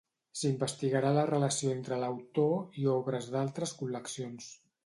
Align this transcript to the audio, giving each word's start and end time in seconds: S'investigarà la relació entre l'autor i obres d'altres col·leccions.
S'investigarà 0.37 1.11
la 1.17 1.25
relació 1.31 1.75
entre 1.75 2.01
l'autor 2.05 2.81
i 2.85 2.91
obres 2.97 3.31
d'altres 3.37 3.79
col·leccions. 3.83 4.53